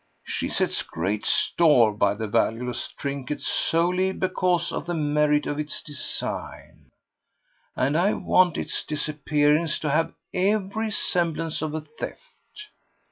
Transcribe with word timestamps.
She 0.23 0.49
sets 0.49 0.81
great 0.81 1.27
store 1.27 1.93
by 1.93 2.15
the 2.15 2.27
valueless 2.27 2.87
trinket 2.87 3.39
solely 3.39 4.11
because 4.11 4.71
of 4.71 4.87
the 4.87 4.95
merit 4.95 5.45
of 5.45 5.59
its 5.59 5.79
design, 5.83 6.89
and 7.75 7.95
I 7.95 8.13
want 8.15 8.57
its 8.57 8.83
disappearance 8.83 9.77
to 9.77 9.91
have 9.91 10.15
every 10.33 10.89
semblance 10.89 11.61
of 11.61 11.75
a 11.75 11.81
theft. 11.81 12.67